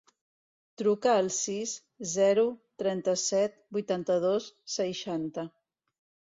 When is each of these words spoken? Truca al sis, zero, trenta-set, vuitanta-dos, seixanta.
Truca 0.81 1.11
al 1.23 1.27
sis, 1.35 1.73
zero, 2.13 2.45
trenta-set, 2.83 3.61
vuitanta-dos, 3.79 4.49
seixanta. 4.79 5.47